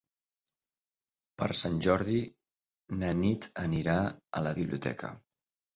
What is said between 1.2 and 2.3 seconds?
Per Sant Jordi